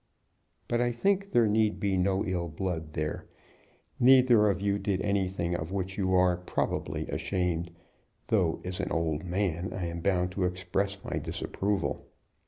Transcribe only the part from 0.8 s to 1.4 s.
I think